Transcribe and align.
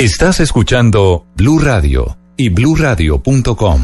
Estás 0.00 0.40
escuchando 0.40 1.26
Blue 1.36 1.58
Radio 1.58 2.16
y 2.38 2.48
bluradio.com. 2.48 3.82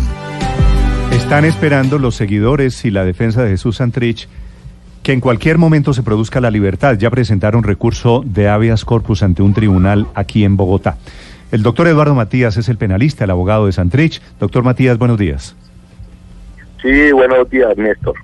Están 1.13 1.45
esperando 1.45 1.99
los 1.99 2.15
seguidores 2.15 2.87
y 2.87 2.91
la 2.91 3.05
defensa 3.05 3.43
de 3.43 3.51
Jesús 3.51 3.77
Santrich 3.77 4.27
que 5.03 5.13
en 5.13 5.21
cualquier 5.21 5.59
momento 5.59 5.93
se 5.93 6.03
produzca 6.03 6.41
la 6.41 6.51
libertad. 6.51 6.97
Ya 6.97 7.11
presentaron 7.11 7.65
recurso 7.65 8.23
de 8.25 8.49
habeas 8.49 8.87
corpus 8.87 9.23
ante 9.23 9.43
un 9.43 9.53
tribunal 9.53 10.07
aquí 10.15 10.45
en 10.45 10.57
Bogotá. 10.57 10.97
El 11.53 11.63
doctor 11.63 11.87
Eduardo 11.87 12.15
Matías 12.15 12.57
es 12.57 12.71
el 12.71 12.79
penalista, 12.79 13.25
el 13.25 13.31
abogado 13.31 13.67
de 13.67 13.73
Santrich. 13.73 14.23
Doctor 14.41 14.65
Matías, 14.65 14.97
buenos 14.97 15.19
días. 15.19 15.55
Sí, 16.81 17.13
buenos 17.13 17.51
días, 17.51 17.77
Néstor. 17.77 18.15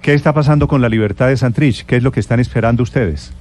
¿Qué 0.00 0.14
está 0.14 0.32
pasando 0.32 0.68
con 0.68 0.80
la 0.80 0.88
libertad 0.88 1.28
de 1.28 1.36
Santrich? 1.36 1.84
¿Qué 1.84 1.96
es 1.96 2.02
lo 2.02 2.12
que 2.12 2.20
están 2.20 2.40
esperando 2.40 2.82
ustedes? 2.82 3.34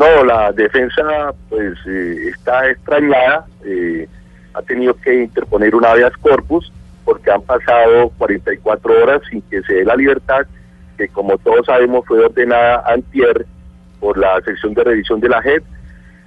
No, 0.00 0.24
la 0.24 0.50
defensa 0.52 1.34
pues 1.50 1.74
eh, 1.86 2.30
está 2.30 2.70
extrañada, 2.70 3.44
eh, 3.66 4.08
ha 4.54 4.62
tenido 4.62 4.94
que 4.94 5.24
interponer 5.24 5.74
un 5.74 5.84
habeas 5.84 6.16
corpus 6.16 6.72
porque 7.04 7.30
han 7.30 7.42
pasado 7.42 8.08
44 8.16 9.02
horas 9.02 9.20
sin 9.28 9.42
que 9.42 9.60
se 9.60 9.74
dé 9.74 9.84
la 9.84 9.96
libertad, 9.96 10.46
que 10.96 11.06
como 11.08 11.36
todos 11.36 11.66
sabemos 11.66 12.06
fue 12.06 12.24
ordenada 12.24 12.82
antier 12.86 13.44
por 14.00 14.16
la 14.16 14.40
sección 14.40 14.72
de 14.72 14.84
revisión 14.84 15.20
de 15.20 15.28
la 15.28 15.42
JEP. 15.42 15.64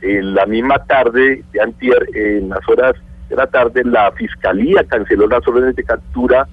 En 0.03 0.35
la 0.35 0.45
misma 0.45 0.77
tarde 0.85 1.43
de 1.51 1.59
antier, 1.59 2.05
en 2.13 2.49
las 2.49 2.69
horas 2.69 2.93
de 3.27 3.35
la 3.35 3.47
tarde, 3.47 3.81
la 3.85 4.11
fiscalía 4.11 4.83
canceló 4.83 5.25
las 5.25 5.47
órdenes 5.47 5.75
de 5.75 5.83
captura 5.83 6.47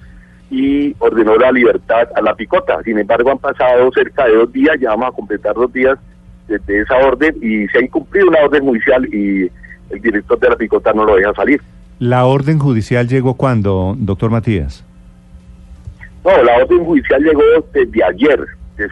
y 0.49 0.95
ordenó 0.97 1.35
la 1.35 1.51
libertad 1.51 2.07
a 2.15 2.21
la 2.21 2.33
picota. 2.33 2.81
Sin 2.81 2.97
embargo, 2.97 3.29
han 3.29 3.37
pasado 3.37 3.91
cerca 3.91 4.25
de 4.25 4.37
dos 4.37 4.51
días, 4.51 4.75
ya 4.79 4.89
vamos 4.89 5.09
a 5.09 5.15
completar 5.15 5.53
dos 5.53 5.71
días 5.71 5.99
de, 6.59 6.81
esa 6.81 6.97
orden 6.97 7.35
y 7.41 7.67
se 7.67 7.79
ha 7.79 7.81
incumplido 7.81 8.27
una 8.27 8.39
orden 8.43 8.63
judicial 8.63 9.05
y 9.13 9.49
el 9.89 10.01
director 10.01 10.39
de 10.39 10.49
la 10.49 10.55
picota 10.55 10.93
no 10.93 11.05
lo 11.05 11.15
deja 11.15 11.33
salir. 11.33 11.61
¿La 11.99 12.25
orden 12.25 12.59
judicial 12.59 13.07
llegó 13.07 13.35
cuándo, 13.35 13.95
doctor 13.97 14.31
Matías? 14.31 14.83
No, 16.23 16.43
la 16.43 16.57
orden 16.57 16.83
judicial 16.85 17.21
llegó 17.21 17.41
desde 17.73 18.03
ayer. 18.03 18.45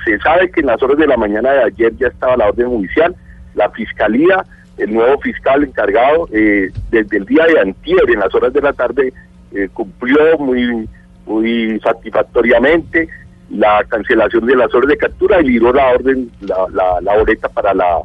Se 0.06 0.20
sabe 0.20 0.52
que 0.52 0.62
en 0.62 0.68
las 0.68 0.82
horas 0.84 0.98
de 0.98 1.08
la 1.08 1.18
mañana 1.18 1.52
de 1.52 1.64
ayer 1.64 1.94
ya 1.98 2.08
estaba 2.08 2.38
la 2.38 2.50
orden 2.50 2.68
judicial. 2.68 3.16
La 3.56 3.70
fiscalía, 3.72 4.46
el 4.78 4.94
nuevo 4.94 5.20
fiscal 5.22 5.64
encargado, 5.64 6.28
eh, 6.32 6.70
desde 6.92 7.18
el 7.18 7.26
día 7.26 7.46
de 7.46 7.60
antier, 7.60 8.04
en 8.08 8.20
las 8.20 8.34
horas 8.36 8.54
de 8.54 8.62
la 8.62 8.74
tarde, 8.74 9.14
eh, 9.54 9.70
cumplió 9.74 10.38
muy, 10.38 10.88
muy 11.26 11.80
satisfactoriamente 11.80 13.10
la 13.50 13.84
cancelación 13.88 14.46
de 14.46 14.56
las 14.56 14.74
órdenes 14.74 15.00
de 15.00 15.08
captura 15.08 15.42
y 15.42 15.48
libró 15.48 15.74
la 15.74 15.88
orden, 15.90 16.30
la, 16.42 17.00
la, 17.02 17.18
boleta 17.18 17.50
para 17.50 17.74
la, 17.74 18.02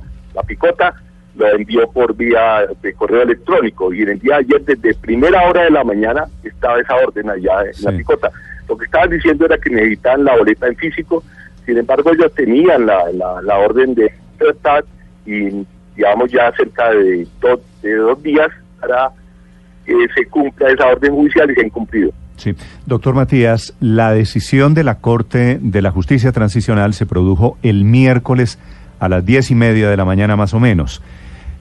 picota, 0.47 0.95
lo 1.37 1.48
envió 1.48 1.89
por 1.91 2.14
vía 2.14 2.67
de 2.81 2.92
correo 2.95 3.23
electrónico 3.23 3.92
y 3.92 4.03
en 4.03 4.11
el 4.11 4.19
día 4.20 4.34
de 4.37 4.41
ayer, 4.41 4.65
desde 4.65 4.95
primera 4.95 5.48
hora 5.48 5.65
de 5.65 5.70
la 5.70 5.84
mañana, 5.84 6.25
estaba 6.42 6.81
esa 6.81 6.95
orden 6.97 7.31
allá 7.31 7.62
en 7.62 7.84
la 7.84 7.92
picota. 7.92 8.31
Lo 8.69 8.77
que 8.77 8.87
estaban 8.87 9.11
diciendo 9.11 9.45
era 9.45 9.59
que 9.59 9.70
necesitaban 9.70 10.25
la 10.25 10.37
boleta 10.37 10.67
en 10.67 10.77
físico, 10.77 11.22
sin 11.67 11.78
embargo 11.78 12.12
ellos 12.12 12.33
tenían 12.34 12.87
la, 12.87 13.05
la, 13.12 13.59
orden 13.59 13.95
de 13.95 14.12
libertad 14.39 14.84
y 15.27 15.67
llevamos 15.97 16.31
ya 16.31 16.53
cerca 16.53 16.91
de 16.91 17.27
dos, 17.41 17.61
de 17.83 17.95
dos 17.97 18.22
días 18.22 18.48
para 18.81 19.11
que 19.84 19.95
se 20.15 20.27
cumpla 20.27 20.70
esa 20.70 20.89
orden 20.89 21.15
judicial 21.15 21.50
y 21.50 21.55
se 21.55 21.61
ha 21.61 21.67
incumplido. 21.67 22.12
Sí, 22.36 22.54
doctor 22.86 23.14
Matías, 23.14 23.74
la 23.80 24.12
decisión 24.12 24.74
de 24.74 24.84
la 24.84 24.96
Corte 24.96 25.58
de 25.60 25.82
la 25.82 25.90
Justicia 25.90 26.32
Transicional 26.32 26.92
se 26.94 27.06
produjo 27.06 27.56
el 27.62 27.84
miércoles 27.84 28.58
a 28.98 29.08
las 29.08 29.24
diez 29.24 29.50
y 29.50 29.54
media 29.54 29.88
de 29.88 29.96
la 29.96 30.04
mañana 30.04 30.36
más 30.36 30.52
o 30.54 30.60
menos. 30.60 31.02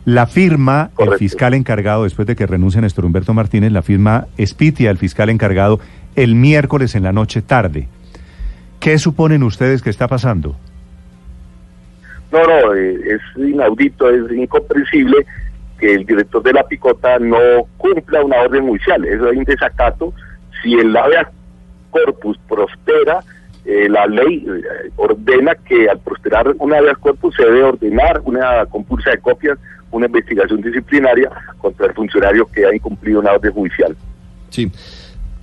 La 0.06 0.28
firma, 0.28 0.90
el 0.98 1.14
fiscal 1.14 1.54
encargado, 1.54 2.04
después 2.04 2.28
de 2.28 2.36
que 2.36 2.46
renuncia 2.46 2.82
Néstor 2.82 3.06
Humberto 3.06 3.34
Martínez, 3.34 3.72
la 3.72 3.82
firma 3.82 4.28
Espitia, 4.38 4.90
el 4.92 4.98
fiscal 4.98 5.30
encargado, 5.30 5.80
el 6.16 6.36
miércoles 6.36 6.96
en 6.96 7.04
la 7.04 7.14
noche 7.14 7.42
tarde. 7.42 7.88
¿Qué 8.82 8.98
suponen 8.98 9.44
ustedes 9.44 9.82
que 9.82 9.90
está 9.90 10.10
pasando? 10.10 10.58
No, 12.34 12.44
no, 12.44 12.74
eh, 12.74 12.98
es 13.16 13.22
inaudito, 13.38 14.10
es 14.10 14.30
incomprensible 14.32 15.26
que 15.80 15.94
el 15.94 16.06
director 16.06 16.44
de 16.44 16.52
la 16.52 16.64
picota 16.64 17.18
no 17.20 17.38
cumpla 17.78 18.24
una 18.24 18.42
orden 18.42 18.68
judicial. 18.68 19.06
Eso 19.06 19.30
es 19.30 19.38
un 19.38 19.44
desacato 19.46 20.14
si 20.64 20.74
el 20.74 20.96
habeas 20.96 21.28
corpus 21.92 22.38
prospera, 22.48 23.20
eh, 23.66 23.88
la 23.88 24.08
ley 24.08 24.46
eh, 24.48 24.92
ordena 24.96 25.54
que 25.56 25.88
al 25.90 26.00
prosperar 26.00 26.56
un 26.58 26.74
habeas 26.74 26.98
corpus 26.98 27.36
se 27.36 27.44
debe 27.44 27.64
ordenar 27.64 28.22
una 28.26 28.66
compulsa 28.66 29.12
de 29.12 29.20
copias, 29.20 29.60
una 29.92 30.08
investigación 30.08 30.62
disciplinaria 30.62 31.30
contra 31.60 31.86
el 31.86 31.94
funcionario 31.94 32.48
que 32.48 32.66
ha 32.66 32.74
incumplido 32.74 33.20
una 33.20 33.34
orden 33.34 33.52
judicial. 33.52 33.96
Sí. 34.50 34.72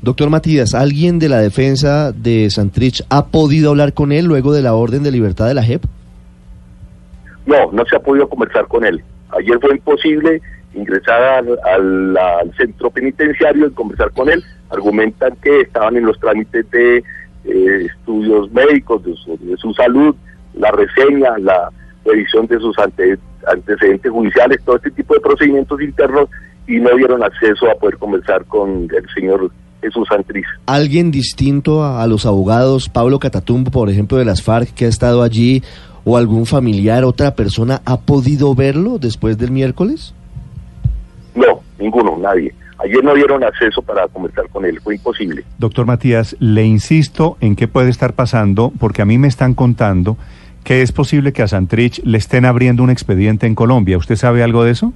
Doctor 0.03 0.31
Matías, 0.31 0.75
¿alguien 0.75 1.19
de 1.19 1.28
la 1.28 1.38
defensa 1.38 2.10
de 2.12 2.48
Santrich 2.48 3.04
ha 3.10 3.26
podido 3.26 3.70
hablar 3.70 3.92
con 3.92 4.12
él 4.12 4.25
luego 4.25 4.52
de 4.52 4.62
la 4.62 4.75
orden 4.75 5.02
de 5.02 5.10
libertad 5.10 5.47
de 5.47 5.54
la 5.54 5.62
JEP? 5.62 5.82
No, 7.44 7.70
no 7.70 7.84
se 7.84 7.97
ha 7.97 8.00
podido 8.00 8.26
conversar 8.28 8.66
con 8.66 8.84
él. 8.84 9.02
Ayer 9.38 9.58
fue 9.60 9.72
imposible 9.72 10.41
ingresar 10.75 11.44
al, 11.64 12.52
centro 12.56 12.91
penitenciario 12.91 13.66
y 13.66 13.70
conversar 13.72 14.10
con 14.12 14.31
él. 14.31 14.42
Argumentan 14.70 15.36
que 15.42 15.62
estaban 15.62 15.97
en 15.97 16.06
los 16.06 16.19
trámites 16.19 16.70
de 16.70 16.98
eh, 17.44 17.86
estudios 17.86 18.50
médicos, 18.53 19.03
de 19.04 19.56
su, 19.56 19.75
salud, 19.75 20.14
la 20.54 20.70
reseña, 20.70 21.38
la 21.38 21.70
revisión 22.04 22.47
de 22.47 22.58
sus 22.58 22.76
antecedentes 22.78 24.10
judiciales, 24.10 24.60
todo 24.64 24.76
este 24.76 24.91
tipo 24.91 25.14
de 25.14 25.20
procedimientos 25.20 25.81
internos 25.81 26.28
y 26.66 26.78
no 26.78 26.94
dieron 26.97 27.22
acceso 27.22 27.70
a 27.70 27.75
poder 27.75 27.98
conversar 27.98 28.44
con 28.44 28.88
el 28.94 29.06
señor 29.14 29.50
Jesús 29.81 30.06
Santriz. 30.08 30.47
¿Alguien 30.66 31.10
distinto 31.10 31.82
a, 31.82 32.02
a 32.02 32.06
los 32.06 32.26
abogados, 32.26 32.88
Pablo 32.88 33.19
Catatumbo, 33.19 33.70
por 33.70 33.88
ejemplo, 33.88 34.19
de 34.19 34.25
las 34.25 34.42
FARC, 34.42 34.72
que 34.75 34.84
ha 34.84 34.88
estado 34.88 35.22
allí, 35.22 35.62
o 36.04 36.16
algún 36.16 36.47
familiar, 36.47 37.04
otra 37.04 37.34
persona, 37.34 37.82
ha 37.84 38.00
podido 38.00 38.54
verlo 38.54 38.98
después 38.98 39.38
del 39.38 39.50
miércoles? 39.50 40.14
No, 41.34 41.60
ninguno, 41.78 42.16
nadie. 42.19 42.54
Ayer 42.83 43.05
no 43.05 43.15
dieron 43.15 43.45
acceso 43.45 43.83
para 43.83 44.09
conversar 44.09 44.49
con 44.49 44.65
él, 44.65 44.81
fue 44.81 44.95
imposible. 44.95 45.45
Doctor 45.59 45.87
Matías, 45.87 46.37
le 46.41 46.65
insisto 46.65 47.37
en 47.41 47.57
qué 47.57 47.69
puede 47.69 47.91
estar 47.91 48.15
pasando, 48.15 48.73
porque 48.79 49.03
a 49.03 49.05
mí 49.05 49.19
me 49.19 49.29
están 49.29 49.55
contando 49.55 50.17
que 50.65 50.83
es 50.83 50.93
posible 50.93 51.33
que 51.33 51.43
a 51.43 51.49
Santrich 51.49 52.03
le 52.05 52.19
estén 52.19 52.45
abriendo 52.45 52.83
un 52.83 52.91
expediente 52.91 53.47
en 53.47 53.55
Colombia. 53.55 53.99
¿Usted 53.99 54.17
sabe 54.17 54.43
algo 54.43 54.65
de 54.65 54.73
eso? 54.73 54.93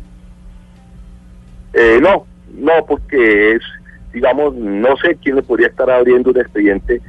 Eh, 1.73 1.99
no, 2.01 2.27
no, 2.59 2.73
porque 2.87 3.53
es, 3.53 3.63
digamos, 4.13 4.55
no 4.55 4.97
sé 4.99 5.17
quién 5.23 5.37
le 5.37 5.43
podría 5.43 5.69
estar 5.69 5.91
abriendo 5.91 6.31
un 6.31 6.39
expediente 6.39 7.01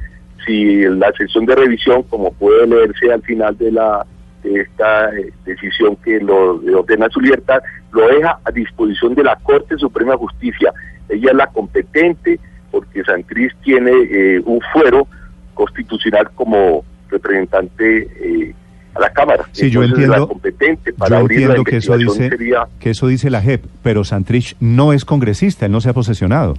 si 0.44 0.82
la 0.82 1.12
sección 1.12 1.44
de 1.46 1.54
revisión, 1.54 2.02
como 2.04 2.32
puede 2.32 2.66
leerse 2.66 3.12
al 3.12 3.22
final 3.22 3.56
de 3.58 3.72
la 3.72 4.06
esta 4.54 5.14
eh, 5.14 5.32
decisión 5.44 5.96
que 5.96 6.20
lo 6.20 6.60
ordena 6.78 7.08
su 7.08 7.20
libertad, 7.20 7.62
lo 7.92 8.08
deja 8.08 8.38
a 8.44 8.50
disposición 8.50 9.14
de 9.14 9.24
la 9.24 9.36
Corte 9.36 9.76
Suprema 9.78 10.12
de 10.12 10.18
Justicia. 10.18 10.72
Ella 11.08 11.30
es 11.30 11.36
la 11.36 11.46
competente 11.48 12.38
porque 12.70 13.02
Santriz 13.04 13.52
tiene 13.62 13.90
eh, 13.90 14.40
un 14.44 14.60
fuero 14.72 15.06
constitucional 15.54 16.30
como 16.34 16.84
representante 17.08 18.02
eh, 18.20 18.54
a 18.94 19.00
la 19.00 19.10
Cámara. 19.10 19.44
Sí, 19.52 19.70
yo 19.70 19.82
entiendo, 19.82 20.28
competente 20.28 20.92
para 20.92 21.20
entiendo 21.20 21.64
que 21.64 21.76
eso 21.78 21.96
dice 21.96 22.30
que 22.78 22.90
eso 22.90 23.06
dice 23.06 23.30
la 23.30 23.40
JEP, 23.40 23.64
pero 23.82 24.04
Santrich 24.04 24.56
no 24.60 24.92
es 24.92 25.04
congresista, 25.04 25.66
él 25.66 25.72
no 25.72 25.80
se 25.80 25.90
ha 25.90 25.94
posesionado. 25.94 26.54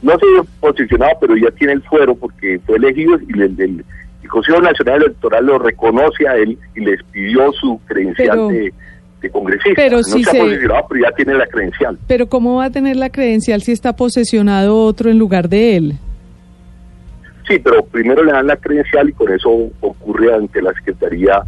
No 0.00 0.12
se 0.12 0.26
ha 0.40 0.42
posesionado, 0.60 1.12
pero 1.20 1.36
ya 1.36 1.50
tiene 1.52 1.74
el 1.74 1.82
fuero 1.82 2.14
porque 2.14 2.58
fue 2.66 2.76
elegido 2.76 3.18
y 3.20 3.32
el, 3.40 3.60
el 3.60 3.84
Consejo 4.28 4.60
Nacional 4.60 5.02
Electoral 5.02 5.46
lo 5.46 5.58
reconoce 5.58 6.28
a 6.28 6.36
él 6.36 6.58
y 6.74 6.80
les 6.80 7.02
pidió 7.04 7.52
su 7.52 7.80
credencial 7.86 8.48
de, 8.48 9.30
congresista. 9.30 9.74
Pero 9.76 9.98
no 9.98 10.02
si 10.02 10.24
se 10.24 10.40
ha 10.40 10.86
pero 10.88 11.00
ya 11.00 11.12
tiene 11.12 11.34
la 11.34 11.46
credencial. 11.46 11.98
Pero 12.08 12.28
¿cómo 12.28 12.56
va 12.56 12.66
a 12.66 12.70
tener 12.70 12.96
la 12.96 13.10
credencial 13.10 13.62
si 13.62 13.72
está 13.72 13.94
posesionado 13.94 14.76
otro 14.84 15.10
en 15.10 15.18
lugar 15.18 15.48
de 15.48 15.76
él? 15.76 15.92
Sí, 17.46 17.58
pero 17.58 17.84
primero 17.84 18.24
le 18.24 18.32
dan 18.32 18.46
la 18.46 18.56
credencial 18.56 19.08
y 19.08 19.12
con 19.12 19.32
eso 19.32 19.50
ocurre 19.80 20.34
ante 20.34 20.60
la 20.62 20.72
Secretaría, 20.74 21.42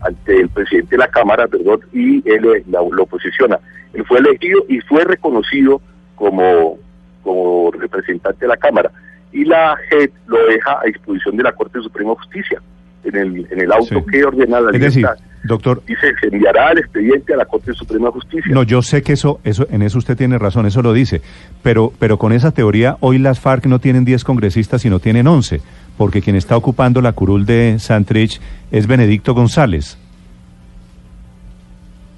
ante 0.00 0.40
el 0.40 0.48
presidente 0.48 0.96
de 0.96 0.98
la 0.98 1.08
Cámara, 1.08 1.46
perdón, 1.46 1.80
y 1.92 2.16
él 2.28 2.46
eh, 2.46 2.64
lo 2.66 3.06
posiciona. 3.06 3.58
Él 3.92 4.04
fue 4.06 4.18
elegido 4.18 4.64
y 4.68 4.80
fue 4.80 5.04
reconocido 5.04 5.80
como, 6.14 6.78
como 7.22 7.70
representante 7.72 8.44
de 8.44 8.48
la 8.48 8.56
Cámara 8.56 8.90
y 9.32 9.44
la 9.44 9.76
JEP 9.88 10.12
lo 10.26 10.38
deja 10.46 10.80
a 10.80 10.84
disposición 10.86 11.36
de 11.36 11.42
la 11.44 11.52
Corte 11.52 11.80
Suprema 11.82 12.10
de 12.10 12.16
Justicia 12.16 12.60
en 13.04 13.16
el, 13.16 13.46
en 13.50 13.60
el 13.60 13.72
auto 13.72 14.04
que 14.04 14.24
ordena 14.24 14.60
la 14.60 14.70
libertad. 14.72 15.16
doctor, 15.44 15.82
dice 15.86 16.12
se 16.20 16.26
enviará 16.26 16.72
el 16.72 16.78
expediente 16.78 17.32
a 17.32 17.36
la 17.38 17.44
Corte 17.46 17.72
Suprema 17.72 18.06
de 18.08 18.12
Justicia. 18.12 18.52
No, 18.52 18.62
yo 18.62 18.82
sé 18.82 19.02
que 19.02 19.12
eso, 19.14 19.40
eso, 19.44 19.66
en 19.70 19.82
eso 19.82 19.98
usted 19.98 20.16
tiene 20.16 20.36
razón, 20.38 20.66
eso 20.66 20.82
lo 20.82 20.92
dice, 20.92 21.22
pero, 21.62 21.92
pero 21.98 22.18
con 22.18 22.32
esa 22.32 22.50
teoría 22.50 22.96
hoy 23.00 23.18
las 23.18 23.40
FARC 23.40 23.66
no 23.66 23.78
tienen 23.78 24.04
10 24.04 24.24
congresistas, 24.24 24.82
sino 24.82 24.98
tienen 24.98 25.26
11, 25.26 25.60
porque 25.96 26.20
quien 26.20 26.36
está 26.36 26.56
ocupando 26.56 27.00
la 27.00 27.12
curul 27.12 27.46
de 27.46 27.78
Santrich 27.78 28.40
es 28.70 28.86
Benedicto 28.86 29.32
González. 29.34 29.96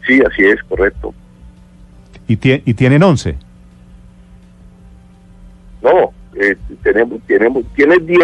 Sí, 0.06 0.20
así 0.28 0.42
es, 0.44 0.60
correcto. 0.64 1.14
¿Y, 2.26 2.36
tie- 2.36 2.62
y 2.64 2.74
tienen 2.74 3.02
11? 3.04 3.36
No, 5.82 6.12
eh, 6.40 6.56
tenemos, 6.82 7.20
tenemos, 7.26 7.64
tiene 7.74 7.98
10 7.98 8.20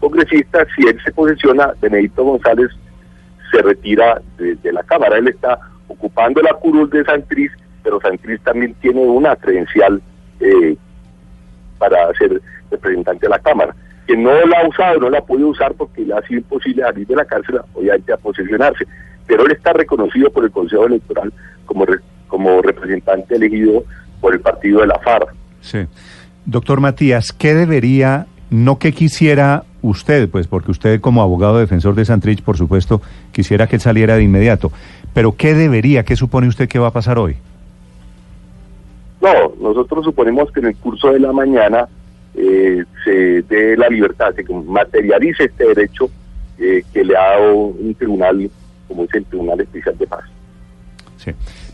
congresistas. 0.00 0.66
Si 0.76 0.86
él 0.86 0.98
se 1.04 1.12
posiciona, 1.12 1.72
Benedicto 1.80 2.24
González 2.24 2.70
se 3.50 3.62
retira 3.62 4.20
de, 4.38 4.72
la 4.72 4.82
Cámara. 4.82 5.18
Él 5.18 5.28
está 5.28 5.58
ocupando 5.88 6.40
la 6.42 6.54
curul 6.54 6.88
de 6.90 7.04
Santriz, 7.04 7.52
pero 7.82 8.00
Santriz 8.00 8.40
también 8.42 8.74
tiene 8.80 9.00
una 9.00 9.36
credencial 9.36 10.00
eh, 10.40 10.76
para 11.78 12.12
ser 12.14 12.40
representante 12.70 13.26
de 13.26 13.30
la 13.30 13.38
Cámara. 13.38 13.74
Que 14.06 14.16
no 14.16 14.32
la 14.46 14.60
ha 14.60 14.68
usado, 14.68 14.98
no 15.00 15.10
la 15.10 15.18
ha 15.18 15.24
usar 15.28 15.74
porque 15.74 16.02
le 16.02 16.14
ha 16.14 16.22
sido 16.22 16.38
imposible 16.40 16.82
salir 16.82 17.06
de 17.06 17.14
la 17.16 17.24
cárcel, 17.24 17.60
obviamente, 17.74 18.12
a 18.12 18.16
posesionarse. 18.16 18.86
Pero 19.26 19.44
él 19.46 19.52
está 19.52 19.72
reconocido 19.72 20.30
por 20.30 20.44
el 20.44 20.50
Consejo 20.50 20.86
Electoral 20.86 21.32
como, 21.66 21.86
re- 21.86 22.00
como 22.26 22.60
representante 22.62 23.36
elegido 23.36 23.84
por 24.20 24.34
el 24.34 24.40
partido 24.40 24.80
de 24.80 24.88
la 24.88 24.98
FARC. 24.98 25.32
Sí. 25.60 25.86
Doctor 26.44 26.80
Matías, 26.80 27.32
¿qué 27.32 27.54
debería, 27.54 28.26
no 28.50 28.78
que 28.78 28.92
quisiera 28.92 29.64
usted, 29.82 30.28
pues 30.28 30.46
porque 30.46 30.70
usted 30.70 31.00
como 31.00 31.22
abogado 31.22 31.58
defensor 31.58 31.94
de 31.94 32.04
Santrich, 32.04 32.42
por 32.42 32.56
supuesto, 32.56 33.00
quisiera 33.32 33.66
que 33.66 33.76
él 33.76 33.82
saliera 33.82 34.16
de 34.16 34.22
inmediato, 34.22 34.72
pero 35.12 35.36
¿qué 35.36 35.54
debería, 35.54 36.04
qué 36.04 36.16
supone 36.16 36.48
usted 36.48 36.68
que 36.68 36.78
va 36.78 36.88
a 36.88 36.92
pasar 36.92 37.18
hoy? 37.18 37.36
No, 39.20 39.52
nosotros 39.60 40.04
suponemos 40.04 40.50
que 40.50 40.60
en 40.60 40.66
el 40.66 40.76
curso 40.76 41.12
de 41.12 41.20
la 41.20 41.32
mañana 41.32 41.88
eh, 42.34 42.84
se 43.04 43.42
dé 43.42 43.76
la 43.76 43.88
libertad, 43.88 44.34
se 44.34 44.44
materialice 44.52 45.44
este 45.44 45.66
derecho 45.66 46.10
eh, 46.58 46.82
que 46.92 47.04
le 47.04 47.16
ha 47.16 47.38
dado 47.38 47.54
un 47.54 47.94
tribunal, 47.94 48.50
como 48.88 49.04
es 49.04 49.14
el 49.14 49.24
Tribunal 49.24 49.60
Especial 49.60 49.96
de 49.98 50.06
Paz. 50.06 50.24
Sí. 51.18 51.30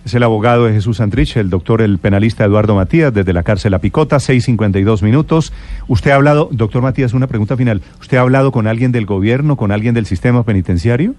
Es 0.08 0.14
el 0.14 0.22
abogado 0.22 0.64
de 0.64 0.72
Jesús 0.72 0.96
Santrich, 0.96 1.36
el 1.36 1.50
doctor, 1.50 1.82
el 1.82 1.98
penalista 1.98 2.42
Eduardo 2.42 2.74
Matías, 2.74 3.12
desde 3.12 3.34
la 3.34 3.42
cárcel 3.42 3.72
La 3.72 3.78
Picota, 3.78 4.16
6.52 4.16 5.02
minutos. 5.02 5.52
Usted 5.86 6.12
ha 6.12 6.14
hablado, 6.14 6.48
doctor 6.50 6.80
Matías, 6.80 7.12
una 7.12 7.26
pregunta 7.26 7.58
final. 7.58 7.82
¿Usted 8.00 8.16
ha 8.16 8.22
hablado 8.22 8.50
con 8.50 8.66
alguien 8.66 8.90
del 8.90 9.04
gobierno, 9.04 9.58
con 9.58 9.70
alguien 9.70 9.92
del 9.92 10.06
sistema 10.06 10.44
penitenciario? 10.44 11.14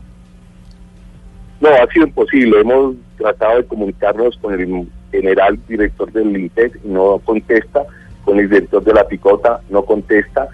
No, 1.62 1.70
ha 1.70 1.86
sido 1.94 2.08
imposible. 2.08 2.62
Hemos 2.62 2.96
tratado 3.20 3.58
de 3.58 3.66
comunicarnos 3.66 4.36
con 4.38 4.60
el 4.60 4.88
general 5.12 5.60
director 5.68 6.12
del 6.12 6.36
INTEC 6.36 6.80
y 6.84 6.88
no 6.88 7.22
contesta, 7.24 7.84
con 8.26 8.40
el 8.40 8.50
director 8.50 8.84
de 8.84 8.94
la 8.96 9.08
Picota 9.08 9.62
no 9.70 9.84
contesta. 9.84 10.48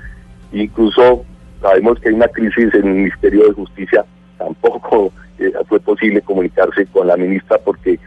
Incluso 0.51 1.23
sabemos 1.61 2.01
que 2.01 2.09
hay 2.09 2.15
una 2.15 2.27
crisis 2.27 2.73
en 2.73 2.85
el 2.85 2.95
Ministerio 2.95 3.47
de 3.47 3.53
Justicia, 3.53 4.03
tampoco 4.37 5.13
eh, 5.39 5.53
fue 5.69 5.79
posible 5.79 6.21
comunicarse 6.21 6.85
con 6.87 7.07
la 7.07 7.15
ministra 7.15 7.57
porque 7.63 7.97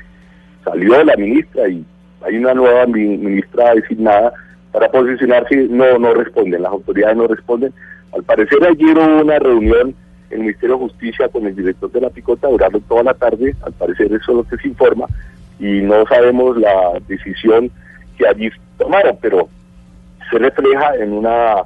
salió 0.70 1.02
la 1.04 1.16
ministra 1.16 1.68
y 1.68 1.84
hay 2.26 2.36
una 2.36 2.54
nueva 2.54 2.86
mi- 2.86 3.16
ministra 3.16 3.74
designada 3.74 4.32
para 4.72 4.88
posicionarse, 4.90 5.56
no, 5.70 5.98
no 5.98 6.14
responden, 6.14 6.62
las 6.62 6.72
autoridades 6.72 7.16
no 7.16 7.26
responden. 7.26 7.72
Al 8.12 8.22
parecer 8.22 8.58
ayer 8.64 8.96
hubo 8.98 9.22
una 9.22 9.38
reunión 9.38 9.94
en 10.30 10.32
el 10.32 10.38
Ministerio 10.40 10.76
de 10.76 10.82
Justicia 10.82 11.28
con 11.28 11.46
el 11.46 11.56
director 11.56 11.90
de 11.90 12.00
la 12.02 12.10
Picota, 12.10 12.48
duraron 12.48 12.80
toda 12.82 13.02
la 13.02 13.14
tarde, 13.14 13.54
al 13.62 13.72
parecer 13.72 14.06
eso 14.06 14.16
es 14.32 14.36
lo 14.36 14.44
que 14.44 14.56
se 14.58 14.68
informa, 14.68 15.06
y 15.58 15.80
no 15.80 16.04
sabemos 16.06 16.56
la 16.58 16.98
decisión 17.08 17.70
que 18.18 18.26
allí 18.26 18.50
tomaron, 18.76 19.16
pero 19.22 19.48
se 20.30 20.38
refleja 20.38 20.96
en 21.00 21.12
una 21.14 21.62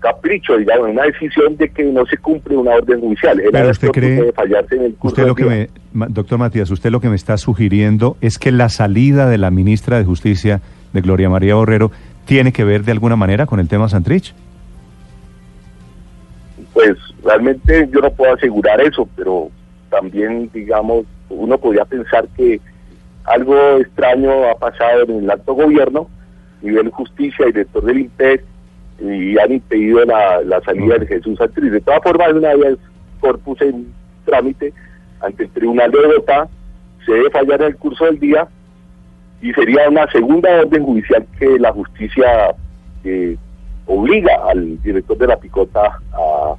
capricho, 0.00 0.56
digamos, 0.56 0.86
en 0.88 0.92
una 0.94 1.04
decisión 1.04 1.56
de 1.58 1.68
que 1.68 1.84
no 1.84 2.06
se 2.06 2.16
cumple 2.16 2.56
una 2.56 2.70
orden 2.76 3.00
judicial. 3.00 3.38
Pero 3.52 3.70
usted 3.70 3.88
cree- 3.90 4.32
fallarse 4.32 4.76
en 4.76 4.82
el 4.84 4.94
curso 4.94 5.08
Usted 5.14 5.26
lo 5.26 5.34
que 5.34 5.44
me, 5.44 5.68
doctor 5.92 6.38
Matías, 6.38 6.70
usted 6.70 6.90
lo 6.90 7.00
que 7.00 7.08
me 7.08 7.16
está 7.16 7.36
sugiriendo 7.36 8.16
es 8.20 8.38
que 8.38 8.52
la 8.52 8.68
salida 8.68 9.28
de 9.28 9.38
la 9.38 9.50
ministra 9.50 9.98
de 9.98 10.04
Justicia, 10.04 10.60
de 10.92 11.00
Gloria 11.00 11.28
María 11.28 11.54
Borrero, 11.54 11.90
tiene 12.24 12.52
que 12.52 12.64
ver 12.64 12.84
de 12.84 12.92
alguna 12.92 13.16
manera 13.16 13.46
con 13.46 13.60
el 13.60 13.68
tema 13.68 13.88
Santrich. 13.88 14.34
Pues 16.72 16.96
realmente 17.24 17.88
yo 17.92 18.00
no 18.00 18.10
puedo 18.10 18.34
asegurar 18.34 18.80
eso, 18.80 19.08
pero 19.16 19.50
también, 19.90 20.48
digamos, 20.52 21.04
uno 21.28 21.58
podría 21.58 21.84
pensar 21.84 22.28
que 22.36 22.60
algo 23.24 23.78
extraño 23.78 24.48
ha 24.48 24.54
pasado 24.54 25.04
en 25.04 25.24
el 25.24 25.30
alto 25.30 25.54
gobierno, 25.54 26.08
nivel 26.62 26.90
justicia 26.90 27.46
y 27.48 27.52
director 27.52 27.84
del 27.84 28.00
INPEC, 28.00 28.44
y 29.00 29.38
han 29.38 29.52
impedido 29.52 30.04
la, 30.04 30.42
la 30.42 30.60
salida 30.60 30.98
de 30.98 31.06
Jesús 31.06 31.38
Santriz. 31.38 31.72
De 31.72 31.80
todas 31.80 32.02
formas, 32.02 32.32
una 32.32 32.54
vez 32.54 32.78
corpus 33.20 33.60
en 33.62 33.86
trámite 34.24 34.72
ante 35.20 35.44
el 35.44 35.50
Tribunal 35.50 35.90
de 35.90 36.06
Bogotá, 36.06 36.48
se 37.04 37.12
debe 37.12 37.30
fallar 37.30 37.60
en 37.62 37.68
el 37.68 37.76
curso 37.76 38.04
del 38.04 38.18
día 38.18 38.48
y 39.40 39.52
sería 39.52 39.88
una 39.88 40.10
segunda 40.10 40.50
orden 40.60 40.84
judicial 40.84 41.26
que 41.38 41.58
la 41.58 41.72
justicia 41.72 42.54
eh, 43.04 43.36
obliga 43.86 44.32
al 44.48 44.80
director 44.82 45.16
de 45.16 45.26
la 45.26 45.36
picota 45.36 45.98
a 46.12 46.54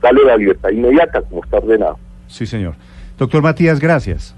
darle 0.00 0.24
la 0.24 0.36
libertad 0.36 0.70
inmediata, 0.70 1.20
como 1.22 1.44
está 1.44 1.58
ordenado. 1.58 1.98
Sí, 2.26 2.46
señor. 2.46 2.74
Doctor 3.18 3.42
Matías, 3.42 3.78
gracias. 3.80 4.34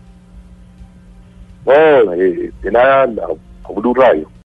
No, 1.64 2.12
eh, 2.14 2.52
de 2.62 2.70
nada, 2.72 3.04
a, 3.04 3.72
Blue 3.72 3.94
Radio. 3.94 4.28